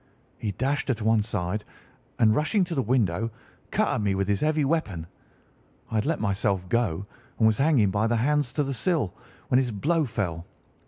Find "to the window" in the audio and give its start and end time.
2.63-3.29